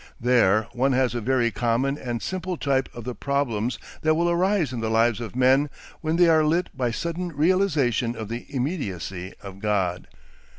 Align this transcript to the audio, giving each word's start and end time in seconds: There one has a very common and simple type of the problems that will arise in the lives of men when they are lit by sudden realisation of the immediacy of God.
There 0.19 0.63
one 0.73 0.93
has 0.93 1.13
a 1.13 1.21
very 1.21 1.51
common 1.51 1.95
and 1.95 2.23
simple 2.23 2.57
type 2.57 2.89
of 2.91 3.03
the 3.03 3.13
problems 3.13 3.77
that 4.01 4.15
will 4.15 4.31
arise 4.31 4.73
in 4.73 4.79
the 4.79 4.89
lives 4.89 5.21
of 5.21 5.35
men 5.35 5.69
when 5.99 6.15
they 6.15 6.27
are 6.27 6.43
lit 6.43 6.75
by 6.75 6.89
sudden 6.89 7.31
realisation 7.31 8.15
of 8.15 8.27
the 8.27 8.47
immediacy 8.49 9.33
of 9.43 9.59
God. 9.59 10.07